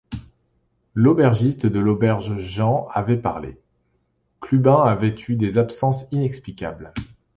L’aubergiste 0.95 1.67
de 1.67 1.79
l’auberge 1.79 2.35
Jean 2.39 2.87
avait 2.91 3.17
parlé; 3.21 3.61
Clubin 4.39 4.81
avait 4.81 5.13
eu 5.27 5.35
des 5.35 5.59
absences 5.59 6.07
inexplicables. 6.11 6.91